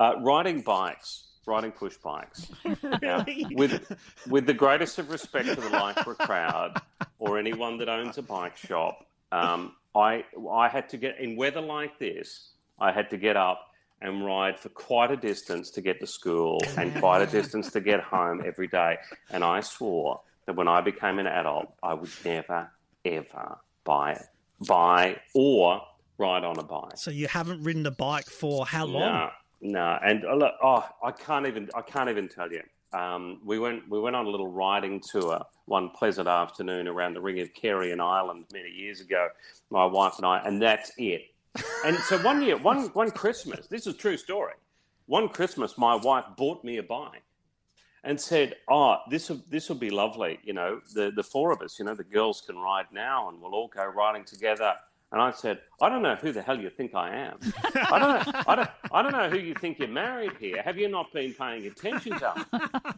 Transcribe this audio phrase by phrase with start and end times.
[0.00, 2.50] Uh, riding bikes, riding push bikes.
[3.02, 3.74] Now, with
[4.28, 6.80] with the greatest of respect to the Lycra crowd
[7.18, 11.60] or anyone that owns a bike shop, um, I I had to get in weather
[11.60, 12.52] like this.
[12.78, 13.66] I had to get up
[14.00, 17.80] and ride for quite a distance to get to school and quite a distance to
[17.82, 18.96] get home every day.
[19.30, 22.70] And I swore that when I became an adult, I would never
[23.04, 24.18] ever buy
[24.66, 25.82] buy or
[26.16, 26.96] ride on a bike.
[26.96, 29.02] So you haven't ridden a bike for how long?
[29.02, 29.30] No,
[29.60, 32.62] no, and uh, look, oh, I can't even I can't even tell you.
[32.92, 37.20] Um, we went we went on a little riding tour one pleasant afternoon around the
[37.20, 39.28] Ring of Kerry in Ireland many years ago.
[39.70, 41.22] My wife and I, and that's it.
[41.84, 44.54] And so one year, one one Christmas, this is a true story.
[45.06, 47.22] One Christmas, my wife bought me a bike
[48.04, 50.38] and said, "Oh, this will this will be lovely.
[50.42, 51.78] You know, the the four of us.
[51.78, 54.74] You know, the girls can ride now, and we'll all go riding together."
[55.12, 57.38] And I said, "I don't know who the hell you think I am.
[57.74, 58.42] I don't know.
[58.46, 58.70] I don't.
[58.92, 60.62] I don't know who you think you're married here.
[60.62, 62.96] Have you not been paying attention to?"